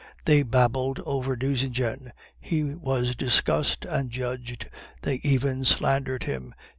They 0.25 0.41
babbled 0.41 0.99
over 1.05 1.35
Nucingen; 1.35 2.11
he 2.39 2.63
was 2.73 3.15
discussed 3.15 3.85
and 3.85 4.09
judged; 4.09 4.67
they 5.03 5.21
even 5.23 5.63
slandered 5.63 6.23
him. 6.23 6.55